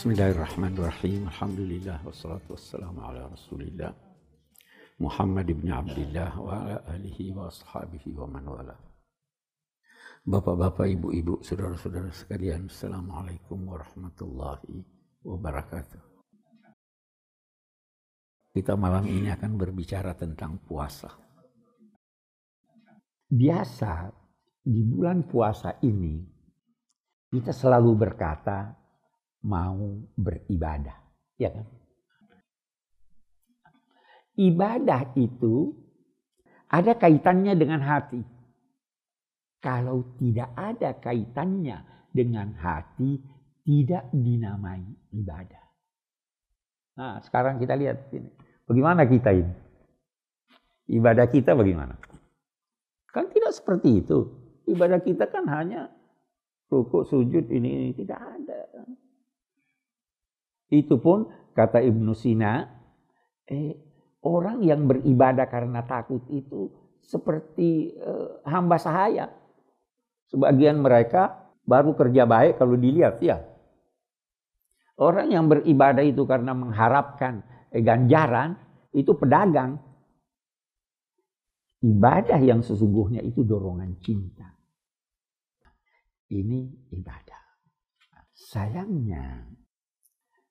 [0.00, 1.28] Bismillahirrahmanirrahim.
[1.28, 3.92] Alhamdulillah wassalatu wassalamu ala Rasulillah
[4.96, 8.80] Muhammad ibn Abdullah wa ala alihi wa ashabihi wa man wala.
[10.24, 14.80] Bapak-bapak, ibu-ibu, saudara-saudara sekalian, Assalamualaikum warahmatullahi
[15.20, 16.00] wabarakatuh.
[18.56, 21.12] Kita malam ini akan berbicara tentang puasa.
[23.28, 24.08] Biasa
[24.64, 26.24] di bulan puasa ini
[27.28, 28.79] kita selalu berkata
[29.44, 30.96] mau beribadah.
[31.40, 31.66] Ya kan?
[34.40, 35.76] Ibadah itu
[36.70, 38.22] ada kaitannya dengan hati.
[39.60, 43.20] Kalau tidak ada kaitannya dengan hati,
[43.64, 44.80] tidak dinamai
[45.12, 45.64] ibadah.
[46.96, 48.32] Nah, sekarang kita lihat ini.
[48.64, 49.52] Bagaimana kita ini?
[50.90, 51.94] Ibadah kita bagaimana?
[53.12, 54.30] Kan tidak seperti itu.
[54.70, 55.90] Ibadah kita kan hanya
[56.70, 57.90] rukuk, sujud, ini, ini.
[57.92, 58.60] Tidak ada.
[60.70, 62.62] Itu pun kata Ibnu Sina,
[63.50, 63.74] eh,
[64.22, 66.70] orang yang beribadah karena takut itu
[67.02, 69.34] seperti eh, hamba sahaya.
[70.30, 73.42] Sebagian mereka baru kerja baik kalau dilihat ya.
[75.00, 77.42] Orang yang beribadah itu karena mengharapkan
[77.74, 78.54] eh, ganjaran
[78.94, 79.82] itu pedagang.
[81.80, 84.52] Ibadah yang sesungguhnya itu dorongan cinta.
[86.30, 87.42] Ini ibadah.
[88.36, 89.48] Sayangnya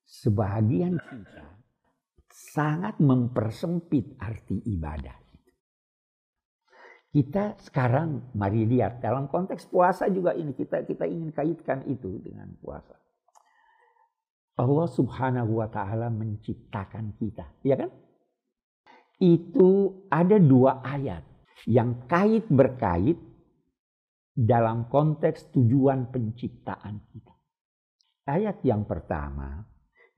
[0.10, 1.46] sebagian kita
[2.34, 5.14] sangat mempersempit arti ibadah.
[7.10, 12.54] Kita sekarang mari lihat dalam konteks puasa juga ini kita kita ingin kaitkan itu dengan
[12.62, 12.98] puasa.
[14.60, 17.90] Allah Subhanahu wa taala menciptakan kita, ya kan?
[19.18, 21.26] Itu ada dua ayat
[21.66, 23.18] yang kait berkait
[24.38, 27.34] dalam konteks tujuan penciptaan kita.
[28.30, 29.69] Ayat yang pertama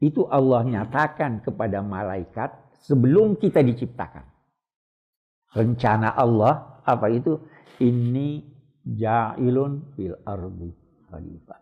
[0.02, 2.50] itu Allah nyatakan kepada malaikat
[2.82, 4.26] sebelum kita diciptakan.
[5.54, 7.38] Rencana Allah apa itu?
[7.78, 8.42] Ini
[8.82, 10.74] ja'ilun fil ardi
[11.06, 11.62] khalifah.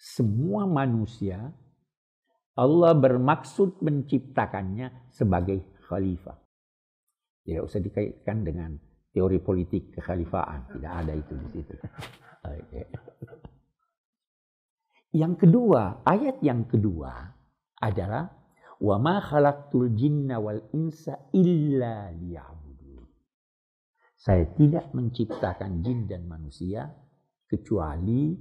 [0.00, 1.52] Semua manusia
[2.56, 6.40] Allah bermaksud menciptakannya sebagai khalifah.
[7.44, 8.72] Tidak usah dikaitkan dengan
[9.12, 10.80] teori politik kekhalifaan.
[10.80, 11.74] Tidak ada itu di situ.
[15.14, 17.33] Yang kedua, ayat yang kedua
[17.84, 18.24] adalah
[18.80, 23.04] wa ma khalaqtul jinna wal insa illa liya'budun.
[24.16, 26.88] Saya tidak menciptakan jin dan manusia
[27.44, 28.32] kecuali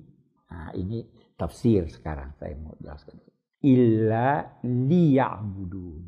[0.53, 1.01] nah ini
[1.35, 3.19] tafsir sekarang saya mau jelaskan.
[3.63, 6.01] Illa liya'budun.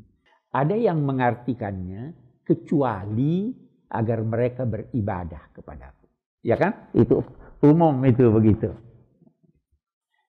[0.56, 3.51] Ada yang mengartikannya kecuali
[3.91, 6.07] agar mereka beribadah kepadaku.
[6.45, 6.94] Ya kan?
[6.94, 7.25] Itu
[7.66, 8.69] umum itu begitu.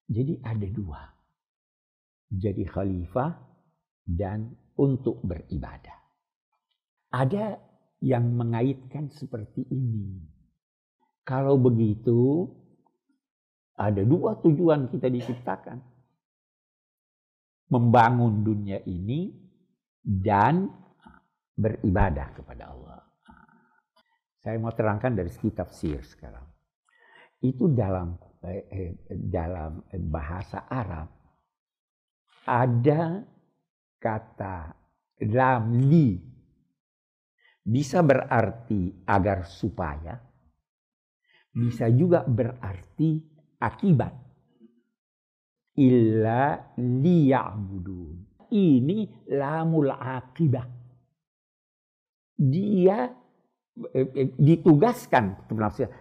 [0.06, 1.16] Jadi ada dua.
[2.27, 3.33] Jadi khalifah
[4.03, 5.95] dan untuk beribadah.
[7.15, 7.59] Ada
[8.03, 10.21] yang mengaitkan seperti ini.
[11.27, 12.47] Kalau begitu,
[13.79, 15.79] ada dua tujuan kita diciptakan.
[17.67, 19.35] Membangun dunia ini
[19.99, 20.71] dan
[21.59, 23.03] beribadah kepada Allah.
[24.39, 26.47] Saya mau terangkan dari segi tafsir sekarang.
[27.43, 28.15] Itu dalam
[28.47, 31.16] Eh, eh, dalam bahasa Arab
[32.47, 33.27] ada
[33.99, 34.71] kata
[35.27, 36.15] lam li
[37.67, 40.15] bisa berarti agar supaya
[41.51, 43.17] bisa juga berarti
[43.59, 44.12] akibat.
[45.77, 48.49] Illa liya'budun.
[48.49, 50.69] Ini lamul akibah.
[52.37, 53.09] Dia
[53.77, 55.53] Eh, eh, ditugaskan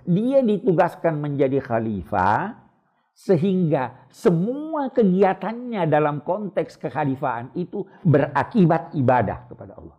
[0.07, 2.64] dia ditugaskan menjadi khalifah
[3.15, 9.95] sehingga semua kegiatannya dalam konteks kekhalifahan itu berakibat ibadah kepada Allah.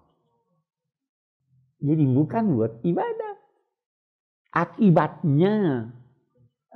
[1.81, 3.35] Jadi bukan buat ibadah.
[4.53, 5.89] Akibatnya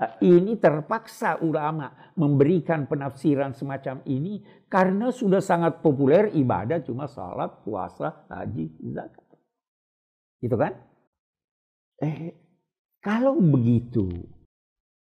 [0.00, 7.52] eh, ini terpaksa ulama memberikan penafsiran semacam ini karena sudah sangat populer ibadah cuma salat,
[7.64, 9.28] puasa, haji, zakat.
[10.40, 10.72] Gitu kan?
[12.00, 12.32] Eh,
[13.00, 14.08] kalau begitu,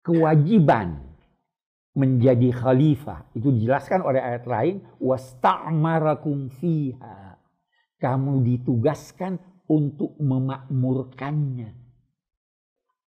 [0.04, 1.05] kewajiban
[1.96, 7.40] menjadi khalifah itu dijelaskan oleh ayat lain wasta'marakum fiha.
[7.96, 9.40] Kamu ditugaskan
[9.72, 11.72] untuk memakmurkannya.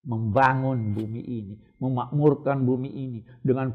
[0.06, 3.74] Membangun bumi ini, memakmurkan bumi ini dengan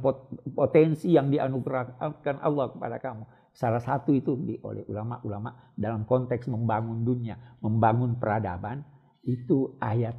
[0.56, 3.28] potensi yang dianugerahkan Allah kepada kamu.
[3.52, 8.80] Salah satu itu oleh ulama-ulama dalam konteks membangun dunia, membangun peradaban,
[9.28, 10.16] itu ayat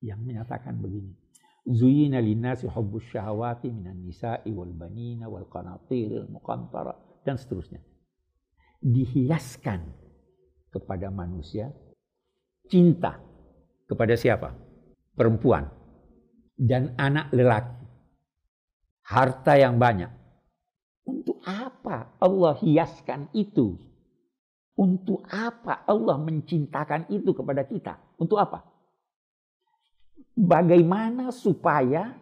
[0.00, 1.23] yang menyatakan begini.
[1.64, 6.92] Hubbus syahawati minan nisa'i wal banina wal qanatiril muqantara
[7.24, 7.80] dan seterusnya.
[8.84, 9.80] Dihiaskan
[10.68, 11.72] kepada manusia
[12.68, 13.16] cinta
[13.88, 14.52] kepada siapa?
[15.16, 15.64] Perempuan
[16.58, 17.80] dan anak lelaki.
[19.04, 20.10] Harta yang banyak.
[21.04, 23.76] Untuk apa Allah hiaskan itu?
[24.74, 28.00] Untuk apa Allah mencintakan itu kepada kita?
[28.16, 28.73] Untuk apa?
[30.34, 32.18] Bagaimana supaya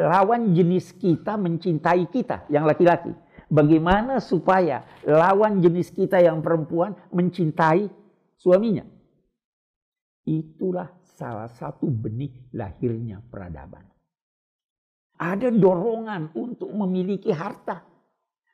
[0.00, 3.12] lawan jenis kita mencintai kita yang laki-laki.
[3.52, 7.84] Bagaimana supaya lawan jenis kita yang perempuan mencintai
[8.40, 8.88] suaminya.
[10.24, 13.84] Itulah salah satu benih lahirnya peradaban.
[15.20, 17.91] Ada dorongan untuk memiliki harta.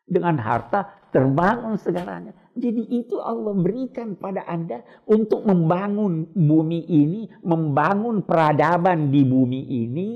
[0.09, 2.33] Dengan harta terbangun segalanya.
[2.59, 10.09] Jadi itu Allah berikan pada Anda untuk membangun bumi ini, membangun peradaban di bumi ini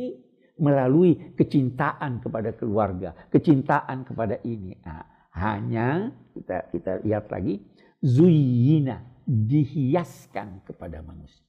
[0.59, 4.75] melalui kecintaan kepada keluarga, kecintaan kepada ini.
[4.83, 5.07] Nah,
[5.39, 7.63] hanya kita kita lihat lagi
[8.03, 11.47] zuyina dihiaskan kepada manusia.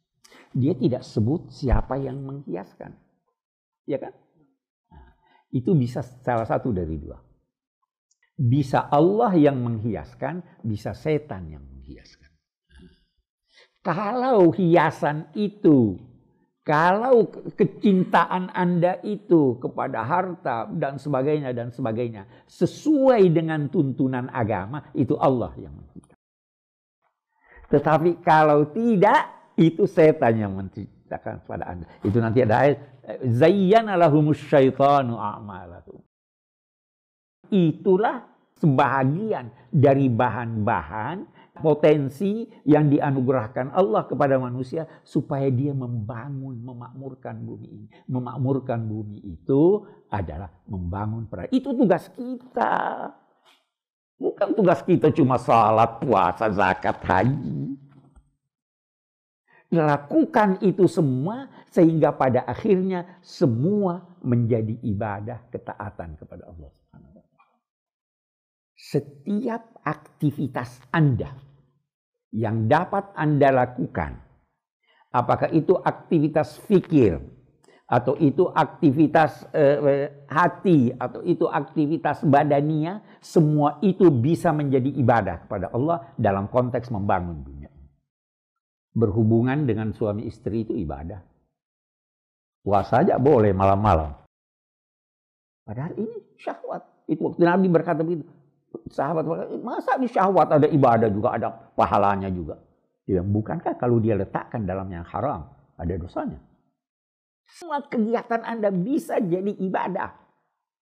[0.53, 2.93] Dia tidak sebut siapa yang menghiaskan.
[3.89, 4.13] Ya kan?
[4.93, 5.17] Nah,
[5.49, 7.17] itu bisa salah satu dari dua.
[8.33, 12.33] Bisa Allah yang menghiaskan, bisa setan yang menghiaskan.
[13.85, 16.01] Kalau hiasan itu,
[16.65, 25.13] kalau kecintaan Anda itu kepada harta dan sebagainya dan sebagainya sesuai dengan tuntunan agama, itu
[25.19, 26.23] Allah yang menciptakan.
[27.69, 31.85] Tetapi kalau tidak, itu setan yang menciptakan pada Anda.
[32.01, 32.77] Itu nanti ada ayat,
[33.21, 36.01] zayyana lahumus syaitanu a'malahum
[37.53, 38.25] itulah
[38.57, 47.87] sebahagian dari bahan-bahan potensi yang dianugerahkan Allah kepada manusia supaya dia membangun, memakmurkan bumi ini.
[48.09, 51.53] Memakmurkan bumi itu adalah membangun peradaban.
[51.53, 52.73] Itu tugas kita.
[54.17, 57.77] Bukan tugas kita cuma salat, puasa, zakat, haji.
[59.73, 66.82] Lakukan itu semua sehingga pada akhirnya semua menjadi ibadah ketaatan kepada Allah
[68.83, 71.31] setiap aktivitas Anda
[72.35, 74.19] yang dapat Anda lakukan,
[75.15, 77.15] apakah itu aktivitas fikir,
[77.87, 85.71] atau itu aktivitas eh, hati, atau itu aktivitas badania, semua itu bisa menjadi ibadah kepada
[85.71, 87.71] Allah dalam konteks membangun dunia.
[88.91, 91.23] Berhubungan dengan suami istri itu ibadah.
[92.63, 94.11] Puasa saja boleh malam-malam.
[95.63, 96.83] Padahal ini syahwat.
[97.03, 98.23] Itu waktu Nabi berkata begitu
[98.89, 99.25] sahabat
[99.61, 102.59] masa di syahwat ada ibadah juga ada pahalanya juga.
[103.03, 106.39] Dia bukankah kalau dia letakkan dalam yang haram ada dosanya?
[107.43, 110.23] Semua kegiatan Anda bisa jadi ibadah.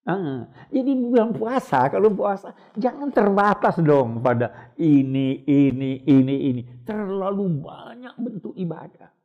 [0.01, 6.61] Nah, jadi bulan puasa, kalau puasa jangan terbatas dong pada ini, ini, ini, ini.
[6.81, 9.20] Terlalu banyak bentuk ibadah.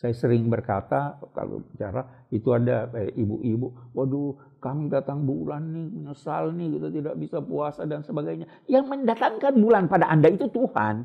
[0.00, 6.56] Saya sering berkata kalau bicara itu ada eh, ibu-ibu, waduh kami datang bulan nih menyesal
[6.56, 8.48] nih kita tidak bisa puasa dan sebagainya.
[8.64, 11.04] Yang mendatangkan bulan pada anda itu Tuhan.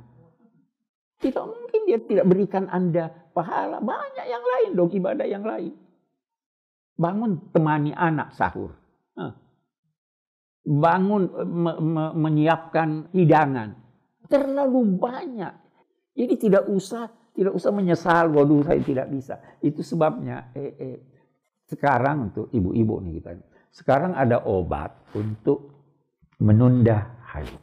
[1.20, 5.76] Tidak mungkin dia tidak berikan anda pahala banyak yang lain dong ibadah yang lain.
[6.96, 8.80] Bangun temani anak sahur.
[10.64, 13.76] Bangun me, me, menyiapkan hidangan.
[14.32, 15.54] Terlalu banyak.
[16.16, 19.36] Jadi tidak usah tidak usah menyesal, waduh saya tidak bisa.
[19.60, 20.98] Itu sebabnya eh, eh,
[21.68, 23.30] sekarang untuk ibu-ibu nih kita.
[23.76, 25.76] Sekarang ada obat untuk
[26.40, 27.60] menunda haid.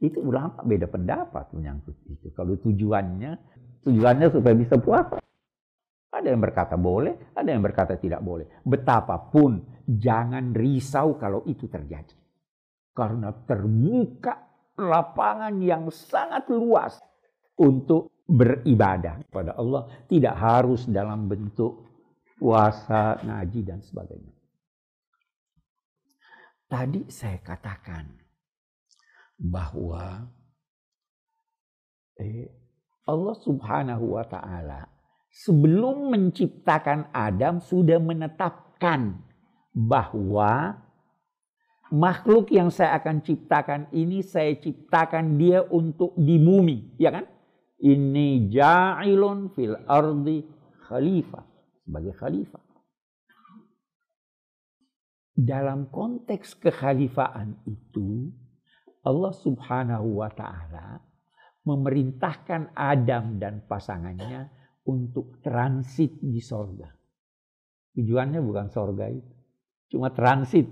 [0.00, 2.32] Itu ulama beda pendapat menyangkut itu.
[2.32, 3.32] Kalau tujuannya,
[3.84, 5.20] tujuannya supaya bisa puasa.
[6.12, 8.48] Ada yang berkata boleh, ada yang berkata tidak boleh.
[8.64, 12.16] Betapapun jangan risau kalau itu terjadi.
[12.92, 17.00] Karena terbuka lapangan yang sangat luas
[17.56, 21.90] untuk beribadah kepada Allah tidak harus dalam bentuk
[22.38, 24.34] puasa, ngaji dan sebagainya.
[26.66, 28.08] Tadi saya katakan
[29.36, 30.26] bahwa
[32.16, 32.48] eh,
[33.04, 34.88] Allah Subhanahu wa taala
[35.28, 39.20] sebelum menciptakan Adam sudah menetapkan
[39.72, 40.80] bahwa
[41.92, 47.28] makhluk yang saya akan ciptakan ini saya ciptakan dia untuk di bumi, ya kan?
[47.82, 50.38] Ini ja'ilun fil ardi
[50.86, 51.44] khalifah.
[51.82, 52.64] Sebagai khalifah.
[55.32, 58.30] Dalam konteks kekhalifaan itu,
[59.02, 61.02] Allah subhanahu wa ta'ala
[61.66, 64.46] memerintahkan Adam dan pasangannya
[64.86, 66.90] untuk transit di sorga.
[67.98, 69.34] Tujuannya bukan sorga itu.
[69.90, 70.66] Cuma transit.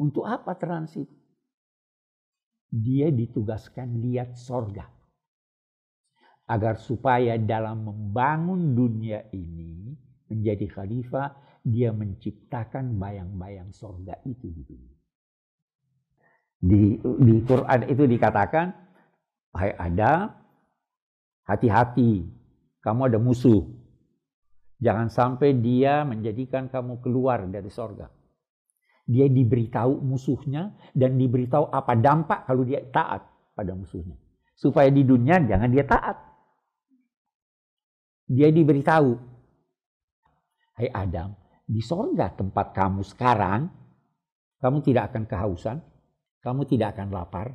[0.00, 1.06] Untuk apa transit?
[2.74, 4.90] Dia ditugaskan lihat sorga.
[6.50, 9.94] Agar supaya dalam membangun dunia ini
[10.26, 11.30] menjadi khalifah,
[11.62, 14.96] dia menciptakan bayang-bayang sorga itu di dunia.
[16.58, 18.66] Di, di Quran itu dikatakan,
[19.54, 20.34] Hai Adam,
[21.46, 22.26] hati-hati,
[22.82, 23.62] kamu ada musuh.
[24.82, 28.10] Jangan sampai dia menjadikan kamu keluar dari sorga.
[29.04, 33.20] Dia diberitahu musuhnya dan diberitahu apa dampak kalau dia taat
[33.52, 34.16] pada musuhnya.
[34.56, 36.16] Supaya di dunia jangan dia taat.
[38.24, 39.12] Dia diberitahu.
[40.74, 41.36] Hai Adam,
[41.68, 43.68] di sorga tempat kamu sekarang,
[44.58, 45.78] kamu tidak akan kehausan,
[46.40, 47.48] kamu tidak akan lapar,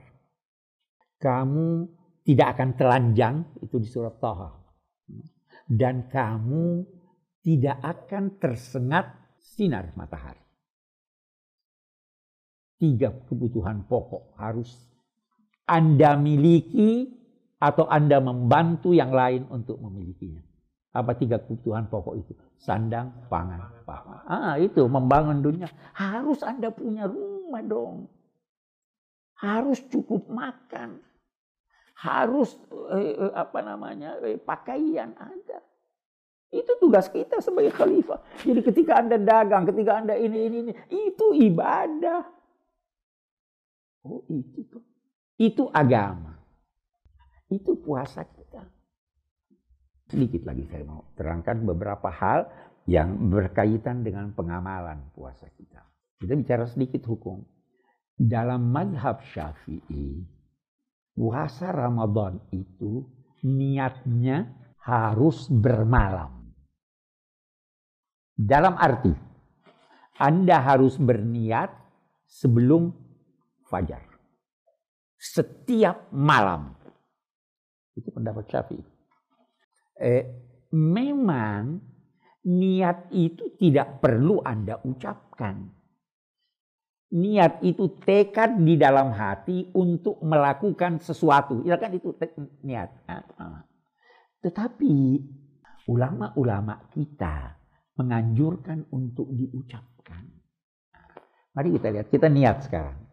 [1.18, 1.89] kamu
[2.24, 4.50] tidak akan telanjang, itu di surat Taha.
[5.65, 6.86] Dan kamu
[7.41, 10.49] tidak akan tersengat sinar matahari.
[12.79, 14.71] Tiga kebutuhan pokok harus
[15.67, 17.12] Anda miliki
[17.59, 20.39] atau Anda membantu yang lain untuk memilikinya.
[20.95, 22.33] Apa tiga kebutuhan pokok itu?
[22.57, 24.19] Sandang, pangan, papan.
[24.25, 25.69] Ah, itu membangun dunia.
[25.93, 28.09] Harus Anda punya rumah dong.
[29.38, 31.03] Harus cukup makan.
[32.00, 32.55] Harus
[32.95, 34.17] eh, eh apa namanya?
[34.24, 35.59] Eh, pakaian ada.
[36.50, 38.24] Itu tugas kita sebagai khalifah.
[38.41, 42.38] Jadi ketika Anda dagang, ketika Anda ini, ini, ini, itu ibadah.
[44.06, 44.84] Oh itu tuh.
[45.39, 46.36] Itu agama.
[47.50, 48.63] Itu puasa kita.
[50.10, 52.50] Sedikit lagi saya mau terangkan beberapa hal
[52.89, 55.86] yang berkaitan dengan pengamalan puasa kita.
[56.20, 57.46] Kita bicara sedikit hukum.
[58.20, 60.20] Dalam madhab syafi'i,
[61.15, 63.08] puasa Ramadan itu
[63.48, 64.51] niatnya
[64.84, 66.51] harus bermalam.
[68.36, 69.13] Dalam arti,
[70.20, 71.72] Anda harus berniat
[72.27, 72.91] sebelum
[73.69, 74.01] fajar.
[75.15, 76.73] Setiap malam.
[77.93, 78.83] Itu pendapat Syafi'i.
[79.99, 80.23] Eh,
[80.73, 81.77] memang
[82.47, 85.69] niat itu tidak perlu Anda ucapkan.
[87.09, 91.65] Niat itu tekad di dalam hati untuk melakukan sesuatu.
[91.65, 92.13] Ya kan itu
[92.63, 92.89] niat.
[94.39, 94.95] Tetapi
[95.89, 97.57] ulama-ulama kita
[97.97, 100.23] menganjurkan untuk diucapkan.
[101.51, 103.08] Mari kita lihat, kita niat sekarang.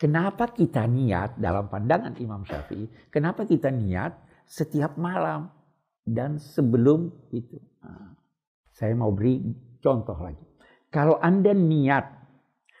[0.00, 2.88] Kenapa kita niat dalam pandangan Imam Syafi'i?
[3.12, 4.16] Kenapa kita niat
[4.48, 5.52] setiap malam
[6.08, 7.60] dan sebelum itu?
[7.84, 8.16] Nah,
[8.72, 9.44] saya mau beri
[9.84, 10.40] contoh lagi.
[10.88, 12.16] Kalau Anda niat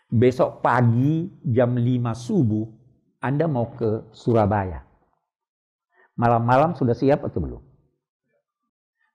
[0.08, 1.84] besok pagi jam 5
[2.16, 2.64] subuh,
[3.20, 4.80] Anda mau ke Surabaya.
[6.16, 7.62] Malam-malam sudah siap atau belum?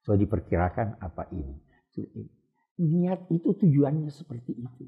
[0.05, 1.57] So diperkirakan apa ini?
[2.85, 4.85] Niat itu tujuannya seperti itu.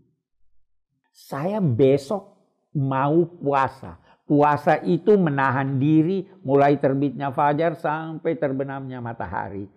[1.10, 2.37] Saya besok
[2.76, 4.02] mau puasa.
[4.28, 9.72] Puasa itu menahan diri mulai terbitnya fajar sampai terbenamnya matahari.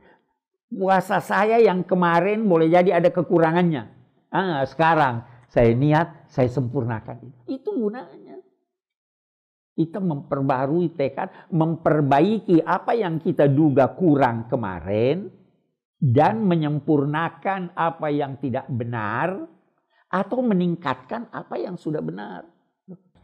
[0.71, 3.87] Puasa saya yang kemarin boleh jadi ada kekurangannya.
[4.31, 7.47] Ah, sekarang saya niat, saya sempurnakan.
[7.47, 8.39] Itu gunanya.
[9.75, 15.31] Kita memperbarui tekad, memperbaiki apa yang kita duga kurang kemarin,
[16.01, 19.45] dan menyempurnakan apa yang tidak benar
[20.09, 22.49] atau meningkatkan apa yang sudah benar.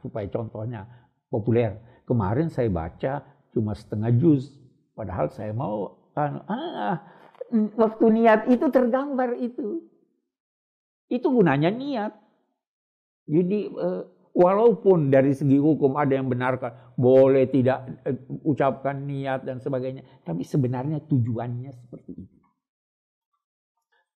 [0.01, 0.87] Supaya contohnya
[1.29, 1.77] populer.
[2.07, 4.53] Kemarin saya baca cuma setengah juz.
[4.97, 7.03] Padahal saya mau ah,
[7.77, 9.85] waktu niat itu tergambar itu.
[11.07, 12.13] Itu gunanya niat.
[13.27, 19.59] Jadi eh, walaupun dari segi hukum ada yang benarkan boleh tidak eh, ucapkan niat dan
[19.59, 22.37] sebagainya, tapi sebenarnya tujuannya seperti itu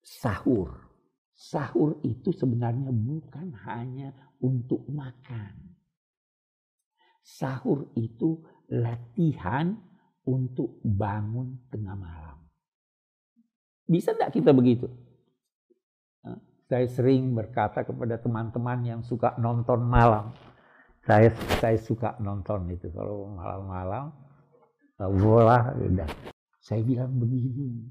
[0.01, 0.91] sahur.
[1.31, 5.70] Sahur itu sebenarnya bukan hanya untuk makan.
[7.21, 9.77] Sahur itu latihan
[10.25, 12.37] untuk bangun tengah malam.
[13.85, 14.89] Bisa tidak kita begitu?
[16.71, 20.31] Saya sering berkata kepada teman-teman yang suka nonton malam.
[21.03, 24.13] Saya saya suka nonton itu kalau malam-malam
[25.09, 26.07] bola udah.
[26.61, 27.89] Saya bilang begini,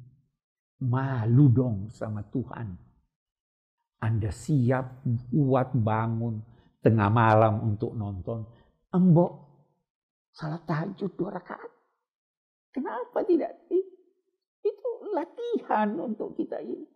[0.81, 2.73] Malu dong sama Tuhan.
[4.01, 6.41] Anda siap kuat bangun
[6.81, 8.49] tengah malam untuk nonton.
[8.91, 9.33] Embok,
[10.35, 11.71] salat tahajud dua rakaat.
[12.75, 13.55] Kenapa tidak?
[14.63, 16.87] Itu latihan untuk kita ini.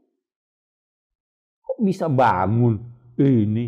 [1.62, 2.78] Kok bisa bangun
[3.18, 3.66] ini?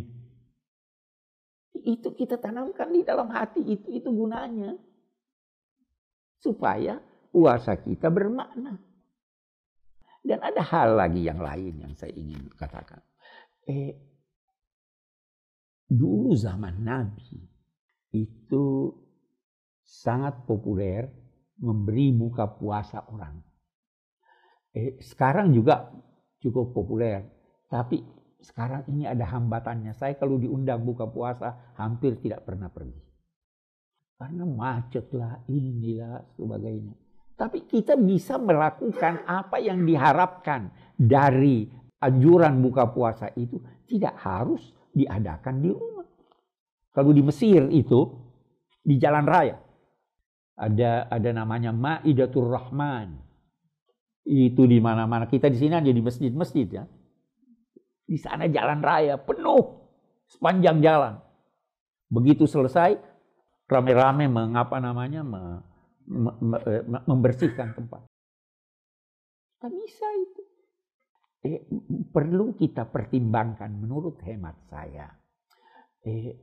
[1.87, 4.75] Itu kita tanamkan di dalam hati itu, itu gunanya.
[6.43, 6.99] Supaya
[7.31, 8.75] puasa kita bermakna.
[10.27, 12.99] Dan ada hal lagi yang lain yang saya ingin katakan.
[13.71, 13.95] Eh,
[15.87, 17.56] dulu zaman Nabi
[18.25, 18.95] itu
[19.85, 21.07] sangat populer
[21.61, 23.41] memberi buka puasa orang.
[24.77, 25.89] Eh, sekarang juga
[26.41, 27.25] cukup populer,
[27.73, 28.05] tapi
[28.45, 29.97] sekarang ini ada hambatannya.
[29.97, 33.01] Saya kalau diundang buka puasa hampir tidak pernah pergi.
[34.17, 36.95] Karena macet lah, inilah, sebagainya.
[37.37, 41.69] Tapi kita bisa melakukan apa yang diharapkan dari
[42.01, 45.96] anjuran buka puasa itu tidak harus diadakan di rumah.
[46.97, 48.09] Kalau di Mesir itu
[48.81, 49.61] di jalan raya
[50.57, 53.21] ada ada namanya Maidatur Rahman.
[54.27, 55.29] Itu di mana-mana.
[55.29, 56.85] Kita di sini aja di masjid-masjid ya.
[58.09, 59.87] Di sana jalan raya penuh
[60.27, 61.21] sepanjang jalan.
[62.11, 62.99] Begitu selesai
[63.69, 65.23] rame-rame mengapa namanya
[67.07, 68.03] membersihkan tempat.
[69.63, 70.43] Tak bisa itu.
[71.47, 71.63] Eh,
[72.11, 75.07] perlu kita pertimbangkan menurut hemat saya.
[76.03, 76.35] Eh,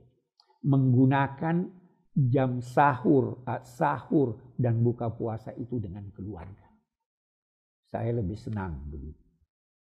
[0.64, 1.68] menggunakan
[2.14, 6.70] jam sahur, eh, sahur dan buka puasa itu dengan keluarga.
[7.90, 9.22] Saya lebih senang begitu.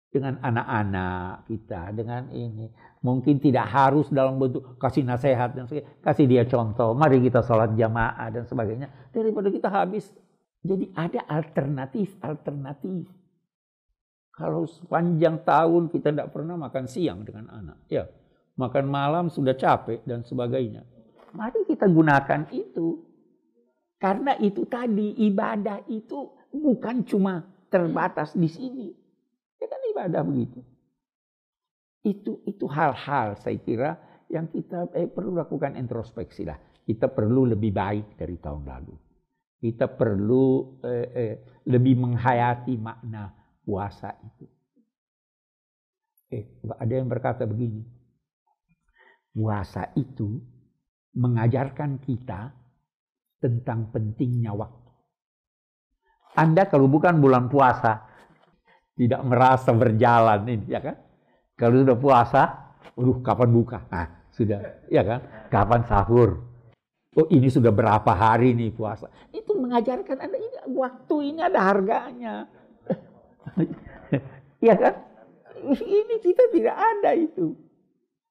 [0.06, 2.70] Dengan anak-anak kita, dengan ini.
[3.02, 5.90] Mungkin tidak harus dalam bentuk kasih nasihat dan sebagainya.
[6.00, 8.88] Kasih dia contoh, mari kita sholat jamaah dan sebagainya.
[9.10, 10.08] Daripada kita habis.
[10.66, 13.06] Jadi ada alternatif-alternatif.
[14.34, 17.78] Kalau sepanjang tahun kita tidak pernah makan siang dengan anak.
[17.88, 18.10] Ya,
[18.56, 20.82] makan malam sudah capek dan sebagainya.
[21.36, 23.04] Mari kita gunakan itu.
[23.96, 28.88] Karena itu tadi ibadah itu bukan cuma terbatas di sini.
[29.56, 30.60] Ya kan ibadah begitu.
[32.04, 33.96] Itu itu hal-hal saya kira
[34.28, 36.60] yang kita eh, perlu lakukan introspeksi lah.
[36.84, 38.94] Kita perlu lebih baik dari tahun lalu.
[39.56, 41.34] Kita perlu eh, eh,
[41.66, 43.32] lebih menghayati makna
[43.64, 44.46] puasa itu.
[46.30, 46.44] Eh,
[46.76, 47.80] ada yang berkata begini,
[49.36, 50.40] puasa itu
[51.12, 52.56] mengajarkan kita
[53.36, 54.90] tentang pentingnya waktu.
[56.40, 58.00] Anda kalau bukan bulan puasa
[58.96, 60.96] tidak merasa berjalan ini, ya kan?
[61.56, 62.42] Kalau sudah puasa,
[62.96, 63.84] aduh kapan buka?
[63.92, 65.20] Nah, sudah, ya kan?
[65.52, 66.40] Kapan sahur?
[67.16, 69.08] Oh ini sudah berapa hari nih puasa?
[69.32, 72.44] Itu mengajarkan Anda ini waktu ini ada harganya.
[74.68, 74.94] ya kan?
[75.64, 77.56] Ini kita tidak ada itu.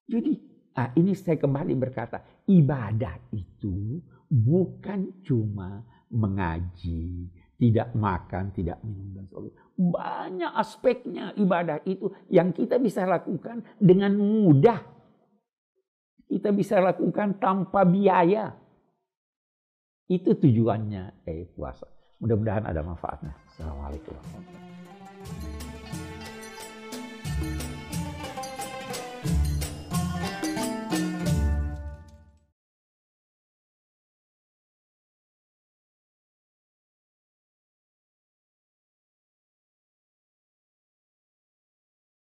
[0.06, 0.38] Jadi,
[0.76, 9.26] ah, ini saya kembali berkata, ibadah itu bukan cuma mengaji, tidak makan, tidak minum dan
[9.32, 9.60] sebagainya.
[9.76, 14.80] Banyak aspeknya ibadah itu yang kita bisa lakukan dengan mudah.
[16.26, 18.56] Kita bisa lakukan tanpa biaya.
[20.06, 21.90] Itu tujuannya eh puasa.
[22.22, 23.34] Mudah-mudahan ada manfaatnya.
[23.52, 24.85] Assalamualaikum warahmatullahi wabarakatuh.